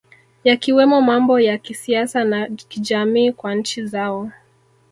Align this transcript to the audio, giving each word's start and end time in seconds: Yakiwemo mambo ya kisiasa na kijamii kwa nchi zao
Yakiwemo 0.43 1.01
mambo 1.01 1.39
ya 1.39 1.57
kisiasa 1.57 2.23
na 2.23 2.47
kijamii 2.47 3.31
kwa 3.31 3.55
nchi 3.55 3.85
zao 3.85 4.31